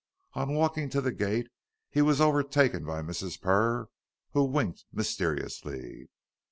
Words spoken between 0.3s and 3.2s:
On walking to the gate, he was overtaken by